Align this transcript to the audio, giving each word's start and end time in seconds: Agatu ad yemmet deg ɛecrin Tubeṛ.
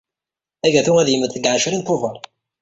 Agatu 0.67 0.91
ad 0.97 1.07
yemmet 1.09 1.35
deg 1.35 1.45
ɛecrin 1.53 1.83
Tubeṛ. 1.87 2.17